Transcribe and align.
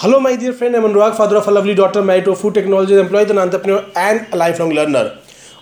Hello, 0.00 0.18
my 0.18 0.34
dear 0.34 0.54
friend. 0.54 0.74
I'm 0.74 0.84
Anurag, 0.84 1.14
father 1.14 1.36
of 1.36 1.46
a 1.46 1.50
lovely 1.50 1.74
daughter, 1.74 2.02
married 2.02 2.24
to 2.24 2.30
a 2.30 2.34
food 2.34 2.54
technology 2.54 2.94
employee, 2.94 3.28
an 3.28 3.36
entrepreneur, 3.36 3.84
and 3.94 4.26
a 4.32 4.36
lifelong 4.38 4.70
learner. 4.70 5.02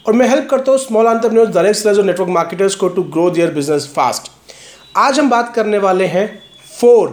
और 0.07 0.13
मैं 0.13 0.29
help 0.29 0.47
करता 0.51 0.73
हूँ 0.73 0.79
small 0.79 1.07
entrepreneurs, 1.07 1.51
direct 1.55 1.79
sellers 1.79 1.99
और 1.99 2.05
network 2.05 2.29
marketers 2.31 2.75
को 2.75 2.89
to 2.89 3.03
grow 3.17 3.29
their 3.31 3.51
business 3.55 3.87
fast 3.95 4.31
आज 4.97 5.19
हम 5.19 5.31
बात 5.31 5.53
करने 5.55 5.79
वाले 5.79 6.07
हैं 6.13 6.27
four 6.71 7.11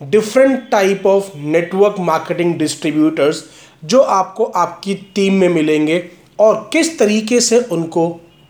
different 0.00 0.70
type 0.70 1.06
of 1.06 1.30
network 1.56 1.98
marketing 2.10 2.54
distributors 2.58 3.42
जो 3.84 4.00
आपको 4.18 4.44
आपकी 4.62 4.94
टीम 5.14 5.40
में 5.40 5.48
मिलेंगे 5.54 5.98
और 6.38 6.68
किस 6.72 6.98
तरीके 6.98 7.40
से 7.40 7.60
उनको 7.72 8.08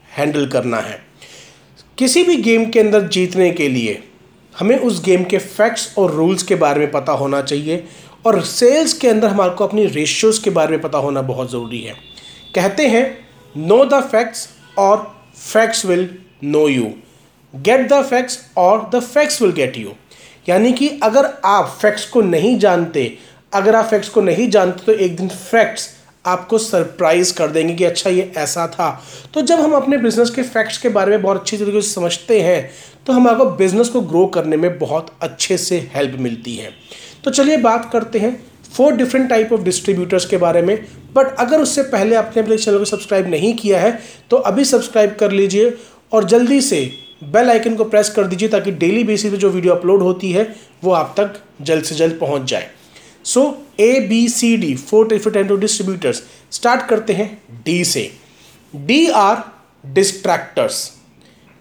हैंडल 0.09 0.47
करना 0.49 0.81
है 0.91 1.01
किसी 1.99 2.25
भी 2.25 2.37
गेम 2.43 2.69
के 2.71 2.81
अंदर 2.81 3.09
जीतने 3.09 3.51
के 3.53 3.69
लिए 3.69 4.03
हमें 4.55 4.79
उस 4.79 5.03
गेम 5.05 5.25
के 5.25 5.39
फैक्ट्स 5.39 5.93
और 5.99 6.11
रूल्स 6.11 6.43
के 6.43 6.55
बारे 6.63 6.81
में 6.81 6.91
पता 6.91 7.13
होना 7.13 7.41
चाहिए 7.43 7.85
और 8.29 8.41
सेल्स 8.43 8.93
के 8.93 9.09
अंदर 9.09 9.29
हमारे 9.29 9.65
अपनी 9.65 9.85
रेशियोज़ 9.89 10.43
के 10.45 10.51
बारे 10.51 10.71
में 10.71 10.81
पता 10.81 10.99
होना 10.99 11.21
बहुत 11.25 11.51
ज़रूरी 11.51 11.81
है। 11.81 11.95
कहते 12.55 12.87
हैं 12.87 13.05
नो 13.55 13.85
द 13.85 14.01
फैक्ट्स 14.05 14.49
और 14.79 14.97
facts 15.37 15.85
will 15.87 16.09
know 16.45 16.67
you 16.69 16.91
get 17.55 17.89
the 17.93 18.03
facts 18.05 18.39
और 18.57 18.89
the 18.95 19.01
facts 19.03 19.41
will 19.43 19.53
get 19.53 19.77
you 19.79 19.93
यानी 20.49 20.73
कि 20.73 20.89
अगर 21.03 21.29
आप 21.45 21.77
फैक्ट्स 21.81 22.05
को 22.07 22.21
नहीं 22.23 22.59
जानते, 22.59 23.17
अगर 23.53 23.77
आप 23.77 23.85
फैक्ट्स 23.85 24.09
को 24.09 24.21
नहीं 24.21 24.49
जानते 24.51 24.85
तो 24.85 24.93
एक 24.95 25.17
दिन 25.17 25.29
फैक्ट्स 25.29 25.89
आपको 26.25 26.59
सरप्राइज़ 26.59 27.33
कर 27.35 27.51
देंगे 27.51 27.75
कि 27.75 27.85
अच्छा 27.85 28.11
ये 28.11 28.33
ऐसा 28.37 28.67
था। 28.69 28.91
तो 29.35 29.43
जब 29.43 29.61
हम 29.61 29.73
अपने 29.73 29.97
बिज़नेस 29.99 30.31
के 30.31 30.43
फैक्ट्स 30.45 30.79
के 30.79 30.89
बारे 30.91 31.11
में 31.11 31.23
बहुत 31.23 31.41
अच्छी 31.41 31.57
तरीके 31.57 31.83
से 31.83 31.91
समझते 31.91 32.41
हैं 32.43 32.71
तो 33.07 33.13
हमारे 33.13 33.45
बिज़नेस 33.59 33.89
को 33.89 34.01
ग्रो 34.03 34.27
करने 34.29 34.57
में 34.57 34.79
बहुत 34.79 35.11
अच्छे 35.23 35.57
से 35.59 35.79
हेल्प 35.95 36.19
मिलती 36.21 36.57
है। 36.57 36.71
तो 37.25 37.31
चलिए 37.31 37.57
बात 37.59 37.91
करते 37.93 38.19
हैं 38.19 38.33
four 38.73 38.97
different 38.97 39.29
type 39.31 39.53
of 39.53 39.61
distributors 39.63 40.27
के 40.27 40.37
बारे 40.37 40.63
में। 40.63 40.77
बट 41.15 41.35
अगर 41.39 41.61
उससे 41.61 41.83
पहले 41.83 42.17
आपने 42.17 42.43
अपने 42.43 42.57
चैनल 42.57 42.79
को 42.79 42.85
सब्सक्राइब 42.85 43.29
नहीं 43.31 43.53
किया 43.55 43.81
है 43.81 43.99
तो 44.31 44.37
अभी 44.37 44.65
सब्सक्राइब 44.65 45.17
कर 45.21 45.33
लीजिए 45.33 45.77
और 46.13 46.25
जल्दी 46.25 46.61
से 46.61 46.81
बेल 47.25 47.51
आइकन 47.51 47.75
को 47.75 47.85
प्रेस 47.85 48.09
कर 48.11 48.27
दीजिए 48.27 48.49
ताकि 48.49 48.71
डेली 48.73 49.05
बेसिस 49.05 49.31
पे 49.33 49.37
जो 49.37 49.51
वीडियो 49.51 49.75
अपलोड 49.75 50.03
होती 50.03 50.31
है, 50.33 50.55
वो 50.85 50.93
आप 50.93 51.15
तक 51.17 51.41
जल्द 51.63 51.85
से 51.85 51.95
जल्द 51.95 52.19
पहुँच 52.21 52.43
जाए। 52.51 52.69
So 53.25 53.43
A 53.81 53.99
B 54.01 54.29
C 54.29 54.57
D 54.57 54.75
four 54.77 55.09
different 55.09 55.51
of 55.51 55.61
distributors 55.61 56.23
start 56.51 56.87
करते 56.89 57.13
हैं 57.13 57.31
डी 57.65 57.85
से। 57.85 58.11
डी 58.75 59.07
आर 59.09 59.43
डिस्ट्रैक्टर्स 59.85 60.91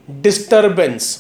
डिस्टर्बेंस 0.09 1.17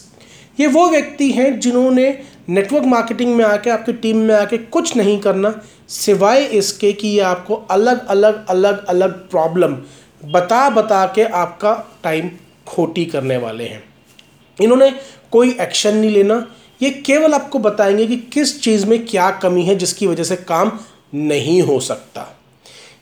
ये 0.59 0.67
वो 0.67 0.87
व्यक्ति 0.89 1.31
हैं 1.31 1.59
जिन्होंने 1.59 2.09
नेटवर्क 2.49 2.83
मार्केटिंग 2.83 3.35
में 3.35 3.45
आके, 3.45 3.69
आपकी 3.69 3.93
टीम 3.93 4.17
में 4.17 4.35
आके 4.35 4.57
कुछ 4.57 4.95
नहीं 4.95 5.19
करना, 5.19 5.61
सिवाय 5.87 6.43
इसके 6.43 6.93
कि 6.93 7.07
ये 7.07 7.19
आपको 7.19 7.55
अलग 7.55 8.07
अलग 8.07 8.47
अलग 8.47 8.85
अलग 8.85 9.29
प्रॉब्लम 9.29 9.77
बता 10.25 10.69
बता 10.69 11.05
के 11.05 11.23
आपका 11.23 11.99
टाइम 12.03 12.31
खोटी 12.67 13.05
करने 13.05 13.37
वाले 13.37 13.63
हैं। 13.63 13.83
इन्होंने 14.61 14.91
कोई 15.31 15.57
एक्शन 15.61 15.95
नहीं 15.95 16.11
लेना। 16.11 16.47
ये 16.81 16.89
केवल 16.89 17.33
आपको 17.33 17.59
बताएँगे 17.59 18.07
कि 18.07 18.17
किस 18.17 18.61
चीज़ 18.61 18.85
में 18.85 19.05
क्या 19.05 19.31
कमी 19.31 19.63
है 19.63 19.75
जिसकी 19.75 20.07
वजह 20.07 20.23
से 20.23 20.35
काम 20.35 20.79
नहीं 21.15 21.61
हो 21.61 21.79
सकता। 21.79 22.37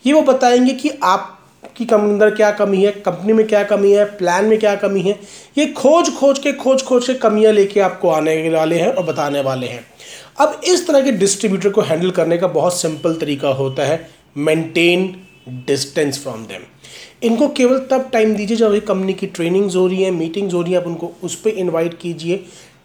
ये 0.05 0.13
वो 0.13 0.21
बताएँगे 0.21 0.73
कि 0.73 0.89
आप 1.03 1.34
कि 1.77 1.85
कम 1.85 2.01
अंदर 2.01 2.33
क्या 2.35 2.51
कमी 2.53 2.83
है 2.83 2.91
कंपनी 3.01 3.33
में 3.33 3.45
क्या 3.47 3.63
कमी 3.63 3.91
है 3.91 4.05
प्लान 4.17 4.45
में 4.45 4.57
क्या 4.59 4.75
कमी 4.75 5.01
है, 5.01 5.19
ये 5.57 5.65
खोज 5.67 6.09
खोज 6.15 6.39
के 6.39 6.53
खोज 6.53 6.83
खोज 6.83 7.07
के 7.07 7.13
कमियाँ 7.15 7.51
लेके 7.53 7.79
आपको 7.81 8.09
आने 8.09 8.49
वाले 8.49 8.79
हैं 8.79 8.89
और 8.89 9.03
बताने 9.05 9.41
वाले 9.41 9.67
हैं। 9.67 9.85
अब 10.39 10.61
इस 10.65 10.87
तरह 10.87 11.01
के 11.01 11.11
डिस्ट्रीब्यूटर 11.13 11.69
को 11.69 11.81
हैंडल 11.81 12.11
करने 12.11 12.37
का 12.37 12.47
बहुत 12.49 12.77
सिंपल 12.77 13.15
तरीका 13.15 13.49
होता 13.55 13.85
है 13.85 14.07
मेंटेन 14.37 15.13
डिस्टेंस 15.67 16.21
फ्रॉम 16.23 16.45
देम 16.45 16.61
इनको 17.23 17.47
केवल 17.49 17.77
तब 17.91 18.09
टाइम 18.13 18.35
दीजिए 18.35 18.57
जब 18.57 18.73
ये 18.73 18.79
कंपनी 18.81 19.13
की 19.13 19.27
ट्रेनिंग्स 19.27 19.75
हो 19.75 19.87
रही 19.87 20.03
है 20.03 20.11
मीटिंग्स 20.11 20.53
हो 20.53 20.61
रही 20.61 20.73
हैं, 20.73 20.79
आप 20.79 20.87
उनको 20.87 21.11
उस 21.23 21.35
पर 21.35 21.49
इन्वाइट 21.49 21.97
कीजिए। 21.99 22.43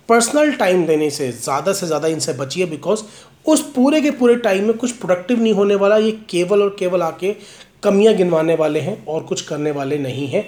पर्सनल 0.08 0.52
टाइम 0.52 0.84
देने 0.86 1.08
से 1.10 1.30
ज़्यादा 1.32 1.72
से 1.72 1.86
ज़्यादा 1.86 2.08
इनसे 2.08 2.32
बचिए 2.32 2.66
बिकॉज़ 2.66 3.02
उस 3.46 3.60
पूरे 3.72 4.00
के 4.00 4.10
पूरे 4.12 4.34
टाइम 4.38 4.64
में 4.64 4.76
कुछ 4.76 4.92
प्रोडक्टिव 4.92 5.42
नहीं 5.42 5.52
होने 5.54 5.74
वाला, 5.74 5.96
ये 5.96 6.10
केवल 6.30 6.62
और 6.62 6.76
केवल 6.78 7.02
आके 7.02 7.34
कमियाँ 7.82 8.14
गिनवाने 8.14 8.54
वाले 8.54 8.80
हैं 8.80 9.04
और 9.06 9.22
कुछ 9.22 9.42
करने 9.42 9.70
वाले 9.70 9.98
नहीं 9.98 10.26
हैं। 10.28 10.46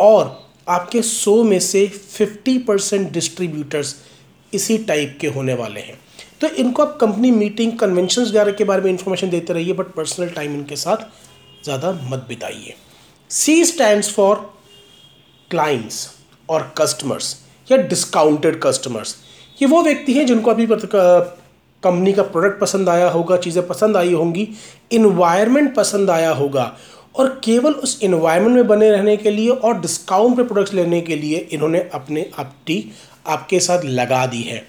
और 0.00 0.38
आपके 0.68 1.02
सौ 1.02 1.42
में 1.44 1.58
से 1.60 1.86
फिफ्टी 1.88 2.58
परसेंट 2.60 3.10
डिस्ट्रीब्यूटर्स 3.12 3.94
इसी 4.52 4.78
टाइप 4.80 5.16
के 5.20 5.26
होने 5.28 5.54
वाले 5.54 5.80
हैं। 5.80 5.98
तो 6.40 6.48
इनको 6.48 6.82
आप 6.82 6.96
कंपनी 7.00 7.30
मीटिंग 7.30 7.78
कन्वेंशन 7.78 8.22
वगैरह 8.22 8.52
के 8.52 8.64
बारे 8.64 8.82
में 8.82 8.90
इंफॉर्मेशन 8.90 9.30
देते 9.30 9.52
रहिए 9.52 9.72
बट 9.72 9.94
पर्सनल 9.94 10.28
टाइम 10.30 10.54
इनके 10.54 10.76
साथ 10.76 11.04
ज़्यादा 11.64 11.92
मत 12.10 12.24
बिताइए। 12.28 12.74
सी 13.30 13.64
स्टैंड 13.64 14.02
फॉर 14.04 14.36
क्लाइंट्स 15.50 16.08
और 16.48 16.72
कस्टमर्स 16.78 17.36
या 17.68 17.76
डिस्काउंटेड 17.78 18.60
कस्टमर्स 18.62 19.16
ये 19.58 19.66
वो 19.68 19.82
व्यक्ति 19.82 20.12
हैं 20.12 20.26
जिनको 20.26 20.50
अभी 20.50 20.66
कंपनी 21.82 22.12
का 22.12 22.22
प्रोडक्ट 22.24 22.60
पसंद 22.60 22.88
आया 22.88 23.08
होगा, 23.08 23.36
चीज़ें 23.38 23.66
पसंद 23.66 23.96
आई 23.96 24.12
होंगी 24.12 24.48
इन्वायरमेंट 24.92 25.74
पसंद 25.74 26.10
आया 26.10 26.30
होगा। 26.32 26.72
और 27.14 27.28
केवल 27.44 27.72
उस 27.74 27.98
इन्वायरमेंट 28.02 28.54
में 28.54 28.66
बने 28.66 28.90
रहने 28.90 29.16
के 29.16 29.30
लिए 29.30 29.48
और 29.48 29.80
डिस्काउंट 29.80 30.36
पे 30.36 30.42
प्रोडक्ट्स 30.44 30.74
लेने 30.74 31.00
के 31.00 31.16
लिए 31.16 31.38
इन्होंने 31.52 31.80
अपने 31.94 32.30
अपटी 32.38 32.84
आपके 33.26 33.60
साथ 33.60 33.84
लगा 33.84 34.24
दी 34.26 34.42
है। 34.42 34.62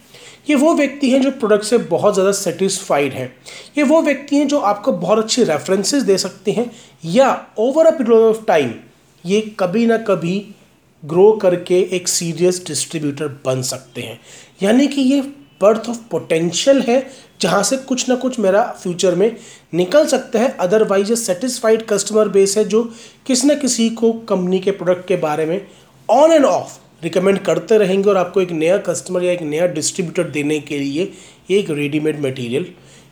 ये 0.49 0.55
वो 0.55 0.73
व्यक्ति 0.75 1.09
हैं 1.09 1.21
जो 1.21 1.29
प्रोडक्ट 1.31 1.63
से 1.63 1.77
बहुत 1.77 2.13
ज़्यादा 2.13 2.31
सेटिस्फाइड 2.31 3.13
हैं। 3.13 3.31
ये 3.77 3.83
वो 3.83 4.01
व्यक्ति 4.01 4.35
हैं 4.35 4.47
जो 4.47 4.59
आपको 4.61 4.91
बहुत 4.93 5.19
अच्छी 5.19 5.43
रेफरेंसेस 5.43 6.03
दे 6.03 6.17
सकते 6.17 6.51
हैं 6.51 6.69
या 7.05 7.29
over 7.59 7.85
a 7.85 7.91
period 7.91 8.19
of 8.19 8.43
time 8.47 8.73
ये 9.23 9.39
कभी 9.59 9.85
ना 9.85 9.97
कभी 10.03 10.35
ग्रो 11.03 11.31
करके 11.33 11.79
एक 11.95 12.07
सीरियस 12.07 12.63
डिस्ट्रीब्यूटर 12.67 13.27
बन 13.45 13.61
सकते 13.61 14.01
हैं। 14.01 14.19
यानी 14.63 14.87
कि 14.87 15.01
ये 15.01 15.21
बर्थ 15.61 15.89
ऑफ़ 15.89 15.97
पोटेंशियल 16.11 16.81
है, 16.81 17.05
जहाँ 17.41 17.63
से 17.63 17.77
कुछ 17.79 18.07
ना 18.09 18.15
कुछ 18.15 18.39
मेरा 18.39 18.63
फ्यूचर 18.81 19.15
में 19.15 19.35
निकल 19.73 20.05
सकता 20.07 20.39
है। 20.39 20.55
अदरवाइज़ 20.59 21.09
ये 21.09 21.15
सेटिस्फाइड 21.15 21.85
कस्टमर 21.87 22.27
बेस 22.29 22.57
है 22.57 22.63
जो 22.65 22.83
किसी 23.27 23.47
न 23.47 23.59
किसी 23.59 23.89
को 23.91 24.11
कंपनी 24.29 24.59
के 24.59 24.71
प्रोडक्ट 24.71 25.07
के 25.07 25.15
बारे 25.17 25.45
में 25.45 25.59
ऑन 26.09 26.31
एंड 26.31 26.45
ऑफ़ 26.45 26.77
रिकमेंड 27.03 27.39
करते 27.39 27.77
रहेंगे 27.77 28.09
और 28.09 28.17
आपको 28.17 28.41
एक 28.41 28.51
नया 28.51 28.77
कस्टमर 28.79 29.23
या 29.23 29.31
एक 29.31 29.41
नया 29.41 29.67
डिस्ट्रीब्यूटर 29.67 30.29
देने 30.31 30.59
के 30.59 30.79
लिए 30.79 31.11
एक 31.51 31.69
रेडीमेड 31.71 32.19
मटेरियल 32.25 32.65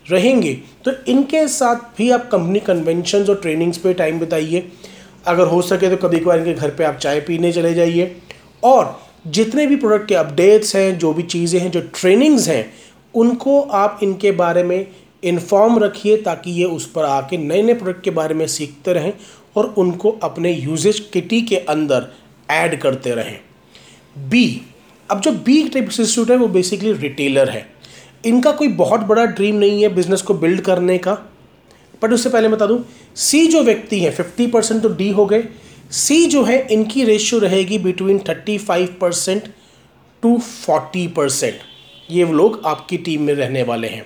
रहेंगे। 0.05 0.53
तो 0.85 0.91
इनके 1.07 1.47
साथ 1.47 1.75
भी 1.97 2.09
आप 2.11 2.29
कंपनी 2.31 2.59
कन्वेंशन 2.59 3.23
और 3.23 3.35
ट्रेनिंग्स 3.35 3.77
पे 3.77 3.93
टाइम 3.93 4.19
बिताइए। 4.19 4.67
अगर 5.27 5.47
हो 5.47 5.61
सके 5.61 5.89
तो 5.89 5.97
कभी 5.97 6.19
कभार 6.19 6.39
इनके 6.39 6.53
घर 6.53 6.69
पे 6.69 6.83
आप 6.83 6.95
चाय 6.97 7.19
पीने 7.21 7.51
चले 7.53 7.73
जाइए। 7.73 8.15
और 8.63 8.99
जितने 9.25 9.65
भी 9.67 9.75
प्रोडक्ट 9.75 10.07
के 10.07 10.15
अपडेट्स 10.15 10.75
हैं, 10.75 10.97
जो 10.97 11.13
भी 11.13 11.23
चीज़ें 11.23 11.59
हैं, 11.59 11.71
जो 11.71 11.81
ट्रेनिंग्स 11.81 12.47
हैं, 12.47 12.73
उनको 13.13 13.61
आप 13.61 13.99
इनके 14.03 14.31
बारे 14.31 14.63
में 14.63 14.87
इन्फॉर्म 15.23 15.77
रखिए 15.79 16.17
ताकि 16.17 16.51
ये 16.51 16.65
उस 16.65 16.85
पर 16.91 17.05
आके 17.05 17.37
नए 17.37 17.61
नए 17.61 17.73
प्रोडक्ट 17.73 18.03
के 18.03 18.11
बारे 18.11 18.35
में 18.35 18.45
सीखते 18.47 18.93
रहें 18.93 19.13
और 19.55 19.73
उनको 19.77 20.11
अपने 20.23 20.51
यूजेज 20.51 20.99
किटी 21.13 21.41
के 21.41 21.55
अंदर 21.55 22.07
ऐड 22.49 22.79
करते 22.81 23.15
रहें। 23.15 23.39
बी 24.29 24.61
अब 25.09 25.19
जो 25.21 25.31
बी 25.31 25.61
टाइप 25.67 25.85
इंस्टीट्यूट 25.85 26.29
है, 26.31 26.37
वो 26.37 26.47
बेसिकली 26.47 26.93
रिटेलर 26.93 27.49
है। 27.49 27.65
इनका 28.25 28.51
कोई 28.51 28.67
बहुत 28.67 29.01
बड़ा 29.01 29.25
ड्रीम 29.25 29.55
नहीं 29.55 29.81
है 29.81 29.89
बिज़नेस 29.89 30.21
को 30.21 30.33
बिल्ड 30.33 30.61
करने 30.61 30.97
का 30.97 31.13
बट 32.01 32.13
उससे 32.13 32.29
पहले 32.29 32.47
बता 32.47 32.65
दूँ 32.65 32.83
सी 33.15 33.45
जो 33.47 33.61
व्यक्ति 33.63 33.99
है 33.99 34.11
फिफ्टी 34.11 34.47
परसेंट 34.47 34.81
तो 34.83 34.89
डी 34.89 35.09
हो 35.09 35.25
गए 35.25 35.43
सी 35.91 36.25
जो 36.25 36.43
है 36.43 36.67
इनकी 36.71 37.03
रेशियो 37.03 37.39
रहेगी 37.39 37.77
between 37.77 38.19
thirty 38.19 38.57
five 38.57 38.95
percent 39.01 39.47
to 40.23 40.37
forty 40.37 41.07
percent 41.07 41.59
ये 42.11 42.25
लोग 42.25 42.61
आपकी 42.65 42.97
टीम 42.97 43.21
में 43.21 43.33
रहने 43.33 43.63
वाले 43.63 43.87
हैं। 43.87 44.05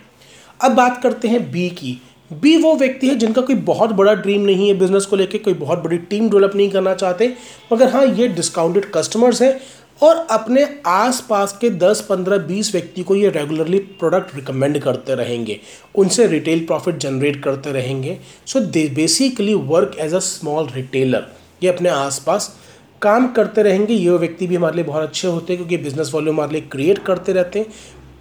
अब 0.60 0.72
बात 0.72 1.02
करते 1.04 1.28
हैं 1.28 1.52
बी 1.52 1.70
की। 1.70 2.02
बी 2.32 2.56
वो 2.58 2.74
व्यक्ति 2.76 3.08
है 3.08 3.16
जिनका 3.16 3.42
कोई 3.42 3.56
बहुत 3.56 3.90
बड़ा 3.92 4.14
ड्रीम 4.14 4.42
नहीं 4.42 4.68
है 4.68 4.74
बिज़नेस 4.74 5.06
को 5.06 5.16
लेकर 5.16 5.38
कोई 5.38 5.54
बहुत 5.54 5.84
बड़ी 5.84 5.98
टीम 5.98 6.30
डेवलप 6.30 6.56
नहीं 6.56 6.70
करना 6.70 6.94
चाहते। 6.94 7.34
मगर 7.74 7.92
हाँ 7.92 8.06
ये 8.06 8.28
डिस्काउंटेड 8.28 8.86
कस्टमर्स 8.92 9.42
हैं 9.42 9.60
और 10.02 10.26
अपने 10.32 10.68
आसपास 10.88 11.58
के 11.62 11.70
10, 11.70 12.02
15, 12.02 12.38
20 12.48 12.72
व्यक्ति 12.72 13.04
को 13.04 13.16
ये 13.16 13.30
रेगुलरली 13.30 13.80
प्रोडक्ट 14.00 14.36
रिकमेंड 14.36 14.80
करते 14.80 15.16
रहेंगे। 15.16 15.60
उनसे 15.96 16.28
रिटेल 16.28 16.66
प्रॉफिट 16.66 16.98
जनरेट 16.98 17.44
करते 17.44 17.72
रहेंगे। 17.72 18.18
So 18.48 18.60
they 18.60 18.88
basically 18.96 19.54
work 19.54 19.98
as 20.00 20.14
a 20.14 20.20
small 20.20 20.70
retailer 20.76 21.28
ये 21.62 21.70
अपने 21.70 21.90
आसपास 21.90 22.56
काम 23.02 23.28
करते 23.34 23.64
रहेंगे। 23.64 23.94
ये 23.94 24.18
व्यक्ति 24.18 24.48
भी 24.48 24.56
हमारे 24.56 24.76
लिए 24.76 24.86
बहुत 24.86 25.04
अच्छे 25.04 25.28
होते 25.28 25.54
हैं, 25.54 25.58
क्योंकि 25.58 25.84
बिज़नेस 25.84 26.12
वॉल्यूम 26.14 26.36
हमारे 26.36 26.52
लिए 26.52 26.62
क्रिएट 26.72 27.04
करते 27.06 27.34
रहते 27.34 27.60
हैं 27.60 27.68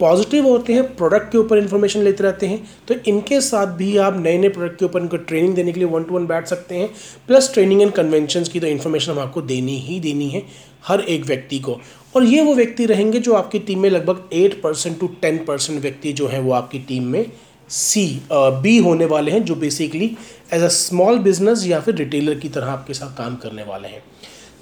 पॉजिटिव 0.00 0.46
होते 0.46 0.72
हैं 0.72 0.82
प्रोडक्ट 0.96 1.30
के 1.32 1.38
ऊपर 1.38 1.58
इन्फॉर्मेशन 1.58 2.00
लेते 2.02 2.24
रहते 2.24 2.46
हैं। 2.46 2.58
तो 2.88 2.94
इनके 3.06 3.40
साथ 3.40 3.66
भी 3.76 3.96
आप 3.98 4.16
नए 4.20 4.38
नए 4.38 4.48
प्रोडक्ट 4.48 4.78
के 4.78 4.84
ऊपर 4.84 5.00
इनको 5.00 5.16
ट्रेनिंग 5.18 5.54
देने 5.54 5.72
के 5.72 5.80
लिए 5.80 5.88
वन 5.88 6.04
टू 6.04 6.14
वन 6.14 6.26
बैठ 6.26 6.46
सकते 6.46 6.76
हैं 6.76 6.88
प्लस 7.28 7.52
ट्रेनिंग 7.54 7.82
एंड 7.82 7.92
कन्वेंशन 7.92 8.44
की 8.44 8.60
तो 8.60 8.66
इन्फॉर्मेशन 8.66 9.12
हम 9.12 9.18
आपको 9.18 9.42
देनी 9.42 9.78
ही 9.78 10.00
देनी 10.00 10.28
है, 10.28 10.42
हर 10.84 11.00
एक 11.00 11.24
व्यक्ति 11.26 11.58
को। 11.58 11.80
और 12.14 12.24
ये 12.24 12.40
वो 12.42 12.54
व्यक्ति 12.54 12.86
रहेंगे 12.86 13.18
जो 13.18 13.34
आपकी 13.34 13.58
टीम 13.60 13.80
में 13.80 13.88
लगभग 13.90 14.28
eight 14.32 14.60
percent 14.62 14.98
to 15.00 15.06
ten 15.22 15.38
percent 15.44 15.80
व्यक्ति 15.82 16.12
जो 16.12 16.26
हैं 16.28 16.40
वो 16.40 16.52
आपकी 16.52 16.78
टीम 16.78 17.04
में 17.06 17.24
सी 17.68 18.06
बी 18.32 18.76
होने 18.78 19.04
वाले 19.04 19.30
हैं, 19.30 19.44
जो 19.44 19.54
basically 19.54 20.16
as 20.52 20.62
a 20.62 20.68
small 20.70 21.18
business 21.18 21.66
या 21.66 21.80
फिर 21.80 21.94
रिटेलर 21.94 22.34
की 22.34 22.48
तरह 22.48 22.66
आपके 22.66 22.94
साथ 22.94 23.16
काम 23.18 23.36
करने 23.36 23.62
वाले 23.62 23.88
हैं। 23.88 24.02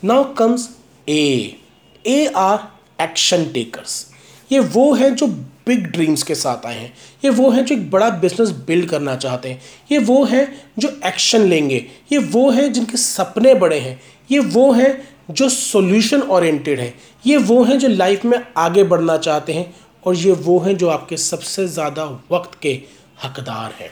Now 0.04 0.32
comes 0.34 0.68
A 1.08 1.56
A 2.04 2.26
R 2.26 2.58
action 3.00 3.44
takers 3.52 4.06
ये 4.50 4.58
वो 4.60 4.92
हैं 4.94 5.14
जो 5.14 5.26
बिग 5.66 5.84
ड्रीम्स 5.86 6.22
के 6.22 6.34
साथ 6.34 6.66
आए 6.66 6.76
हैं। 6.76 6.92
ये 7.24 7.30
वो 7.30 7.50
हैं 7.50 7.64
जो 7.64 7.74
एक 7.74 7.90
बड़ा 7.90 8.08
बिज़नेस 8.20 8.50
बिल्ड 8.66 8.88
करना 8.88 9.14
चाहते 9.16 9.48
हैं। 9.48 9.60
ये 9.92 9.98
वो 9.98 10.24
हैं 10.24 10.46
जो 10.78 10.88
एक्शन 11.06 11.42
लेंगे। 11.42 11.76
ये 12.12 12.18
वो 12.18 12.50
हैं 12.50 12.72
जिनके 12.72 12.96
सपने 12.96 13.54
बड़े 13.54 13.78
हैं। 13.78 14.00
ये 14.30 14.38
वो 14.38 14.70
हैं 14.72 14.90
जो 15.30 15.48
सॉल्यूशन 15.48 16.22
ओरिएंटेड 16.22 16.80
हैं। 16.80 16.94
ये 17.26 17.36
वो 17.38 17.62
हैं 17.64 17.78
जो 17.78 17.88
लाइफ 17.88 18.24
में 18.24 18.38
आगे 18.56 18.84
बढ़ना 18.84 19.16
चाहते 19.18 19.52
हैं। 19.52 19.74
और 20.04 20.16
ये 20.16 20.32
वो 20.32 20.58
हैं 20.60 20.76
जो 20.76 20.88
आपके 20.90 21.16
सबसे 21.18 21.66
ज़्यादा 21.68 22.04
वक्त 22.32 22.58
के 22.62 22.80
हकदार 23.24 23.74
हैं। 23.80 23.90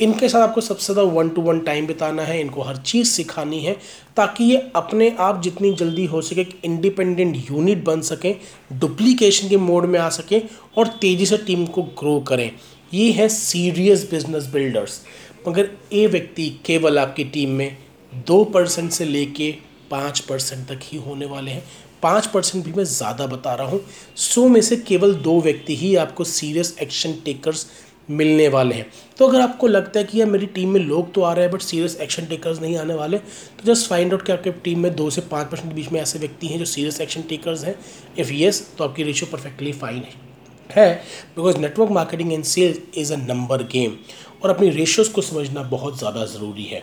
इनके 0.00 0.28
साथ 0.28 0.40
आपको 0.40 0.60
सबसे 0.60 0.92
ज़्यादा 0.92 1.10
वन 1.10 1.28
टू 1.28 1.42
वन 1.42 1.60
टाइम 1.60 1.86
बिताना 1.86 2.22
है, 2.22 2.40
इनको 2.40 2.62
हर 2.62 2.76
चीज़ 2.78 3.08
सिखानी 3.08 3.60
है, 3.60 3.72
ताकि 4.16 4.44
ये 4.44 4.56
अपने 4.76 5.10
आप 5.20 5.40
जितनी 5.42 5.72
जल्दी 5.74 6.04
हो 6.06 6.20
सके 6.22 6.40
एक 6.40 6.58
इंडिपेंडेंट 6.64 7.36
यूनिट 7.50 7.84
बन 7.84 8.00
सकें 8.02 8.34
डुप्लीकेशन 8.72 9.48
के 9.48 9.56
मोड 9.58 9.84
में 9.84 9.98
आ 10.00 10.08
सकें 10.10 10.40
और 10.78 10.88
तेज़ी 11.00 11.26
से 11.26 11.38
टीम 11.38 11.64
को 11.66 11.82
ग्रो 12.00 12.18
करें। 12.28 12.50
ये 12.92 13.10
है 13.12 13.28
सीरियस 13.28 14.08
बिज़नेस 14.10 14.46
बिल्डर्स 14.46 15.00
मगर 15.48 15.70
ये 15.92 16.06
व्यक्ति 16.06 16.48
केवल 16.66 16.98
आपकी 16.98 17.24
टीम 17.26 17.50
में 17.52 17.76
दो 18.26 18.42
परसेंट 18.46 18.90
से 18.92 19.04
लेके 19.04 19.50
पाँच 19.90 20.20
परसेंट 20.20 20.66
तक 20.68 20.80
ही 20.82 20.98
होने 20.98 21.26
वाले 21.26 21.50
हैं। 21.50 21.64
पाँच 22.02 22.26
परसेंट 22.26 22.64
भी 22.64 22.72
मैं 22.72 22.84
ज़्यादा 22.84 23.26
बता 23.26 23.54
रहा 23.54 23.66
हूँ। 23.66 23.80
सो 24.16 24.46
में 24.48 24.60
से 24.60 24.76
केवल 24.78 25.14
दो 25.16 25.40
व्यक्ति 25.40 25.76
ही 25.76 25.94
आपको 25.96 26.24
सीरियस 26.26 26.76
एक्शन 26.82 27.12
टेकर्स 27.24 27.66
मिलने 28.08 28.46
वाले 28.48 28.74
हैं। 28.74 28.86
तो 29.18 29.26
अगर 29.28 29.40
आपको 29.40 29.66
लगता 29.66 29.98
है 30.00 30.04
कि 30.04 30.20
यार 30.20 30.28
मेरी 30.28 30.46
टीम 30.48 30.68
में 30.70 30.80
लोग 30.80 31.12
तो 31.14 31.22
आ 31.22 31.32
रहे 31.32 31.44
हैं 31.44 31.52
बट 31.52 31.62
सीरियस 31.62 31.96
एक्शन 32.00 32.26
टेकर्स 32.26 32.60
नहीं 32.60 32.76
आने 32.78 32.94
वाले 32.94 33.18
तो 33.18 33.64
जस्ट 33.66 33.88
फाइंड 33.90 34.12
आउट 34.12 34.22
कि 34.26 34.32
आपके 34.32 34.50
टीम 34.64 34.80
में 34.80 34.94
दो 34.96 35.08
से 35.10 35.20
पाँच 35.30 35.50
परसेंट 35.50 35.68
के 35.68 35.74
बीच 35.74 35.90
में 35.92 36.00
ऐसे 36.00 36.18
व्यक्ति 36.18 36.46
हैं 36.46 36.58
जो 36.58 36.64
सीरियस 36.66 37.00
एक्शन 37.00 37.22
टेकर्स 37.28 37.64
हैं। 37.64 37.74
इफ़ 38.18 38.32
येस 38.32 38.66
तो 38.78 38.84
आपकी 38.84 39.02
रेशियो 39.02 39.30
परफेक्टली 39.32 39.72
फाइन 39.72 39.98
है। 39.98 40.24
है 40.70 40.94
because 41.36 41.58
network 41.58 41.90
marketing 41.90 42.32
and 42.32 42.44
sales 42.44 42.78
is 42.98 43.12
a 43.12 43.16
number 43.18 43.62
game 43.72 43.96
और 44.42 44.50
अपनी 44.50 44.70
रेशियोज़ 44.70 45.12
को 45.12 45.22
समझना 45.22 45.62
बहुत 45.64 45.98
ज़्यादा 45.98 46.24
ज़रूरी 46.26 46.64
है। 46.64 46.82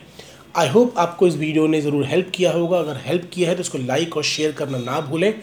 आई 0.55 0.69
होप 0.69 0.97
आपको 0.99 1.27
इस 1.27 1.35
वीडियो 1.35 1.67
ने 1.67 1.81
ज़रूर 1.81 2.05
हेल्प 2.05 2.31
किया 2.35 2.51
होगा। 2.51 2.79
अगर 2.79 2.97
हेल्प 3.05 3.29
किया 3.33 3.49
है 3.49 3.55
तो 3.55 3.61
इसको 3.61 3.77
लाइक 3.77 4.17
और 4.17 4.23
शेयर 4.25 4.51
करना 4.51 4.77
ना 4.79 4.99
भूलें। 5.01 5.33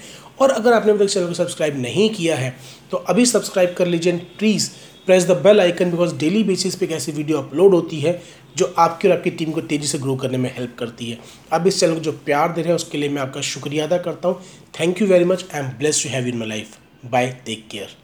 और 0.40 0.50
अगर 0.50 0.72
आपने 0.72 0.92
अभी 0.92 1.04
तक 1.06 1.12
चैनल 1.12 1.26
को 1.26 1.34
सब्सक्राइब 1.34 1.78
नहीं 1.78 2.08
किया 2.10 2.36
है 2.36 2.54
तो 2.90 2.96
अभी 2.96 3.26
सब्सक्राइब 3.26 3.74
कर 3.78 3.86
लीजिए 3.86 4.12
please 4.38 4.68
press 5.06 5.24
the 5.26 5.36
bell 5.42 5.60
icon 5.60 5.90
because 5.90 6.14
daily 6.18 6.42
basis 6.44 6.74
पे 6.76 6.84
एक 6.86 6.92
ऐसी 6.92 7.12
वीडियो 7.12 7.38
अपलोड 7.38 7.74
होती 7.74 8.00
है, 8.00 8.20
जो 8.56 8.74
आपकी 8.78 9.08
और 9.08 9.16
आपकी 9.16 9.30
टीम 9.30 9.52
को 9.52 9.60
तेज़ी 9.62 9.86
से 9.88 9.98
ग्रो 9.98 10.16
करने 10.16 10.38
में 10.38 10.50
हेल्प 10.56 10.76
करती 10.78 11.10
है। 11.10 11.18
अब 11.52 11.66
इस 11.66 11.80
चैनल 11.80 11.94
को 11.94 12.00
जो 12.00 12.12
प्यार 12.24 12.52
दे 12.52 12.60
रहे 12.60 12.68
हैं, 12.68 12.76
उसके 12.76 12.98
लिए 12.98 13.08
मैं 13.08 13.22
आपका 13.22 13.40
शुक्रिया 13.42 13.86
अदा 13.86 13.98
करता 13.98 14.28
हूँ। 14.28 14.42
Thank 14.80 15.00
you 15.02 15.08
very 15.08 15.24
much 15.24 15.44
I 15.54 15.60
am 15.60 15.68
bless 15.78 16.02
to 16.02 16.10
have 16.10 16.26
in 16.28 16.38
my 16.38 16.48
life 16.48 16.76
bye 17.06 17.28
take 17.46 17.66
care 17.70 17.96